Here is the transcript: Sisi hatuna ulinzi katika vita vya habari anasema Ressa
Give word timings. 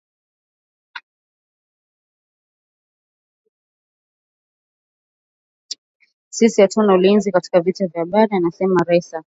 Sisi 6.31 6.61
hatuna 6.61 6.93
ulinzi 6.93 7.31
katika 7.31 7.61
vita 7.61 7.87
vya 7.87 7.99
habari 7.99 8.35
anasema 8.37 8.83
Ressa 8.87 9.23